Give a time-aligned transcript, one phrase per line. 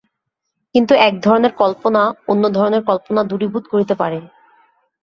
[0.75, 2.01] কিন্তু একধরনের কল্পনা
[2.27, 4.19] অন্য ধরনের কল্পনা দূরীভূত করিতে পারে।